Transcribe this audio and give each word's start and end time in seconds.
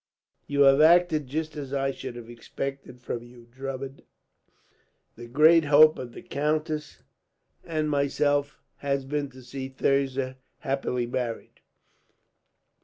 "You 0.47 0.61
have 0.61 0.81
acted 0.81 1.27
just 1.27 1.55
as 1.55 1.73
I 1.73 1.91
should 1.91 2.15
have 2.15 2.27
expected 2.27 2.99
from 3.01 3.21
you, 3.21 3.45
Drummond. 3.51 4.01
The 5.15 5.27
great 5.27 5.65
hope 5.65 5.99
of 5.99 6.13
the 6.13 6.23
countess 6.23 7.03
and 7.63 7.87
myself 7.87 8.57
has 8.77 9.05
been 9.05 9.29
to 9.29 9.43
see 9.43 9.69
Thirza 9.69 10.37
happily 10.61 11.05
married. 11.05 11.61